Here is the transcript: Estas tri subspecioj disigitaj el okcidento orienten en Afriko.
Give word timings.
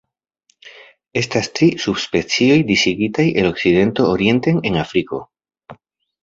Estas 1.21 1.49
tri 1.59 1.69
subspecioj 1.83 2.57
disigitaj 2.71 3.27
el 3.43 3.51
okcidento 3.51 4.07
orienten 4.15 4.63
en 4.71 4.81
Afriko. 4.87 5.23